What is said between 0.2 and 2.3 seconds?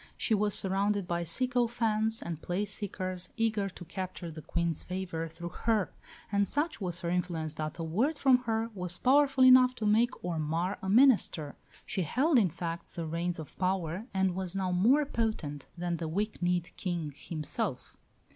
was surrounded by sycophants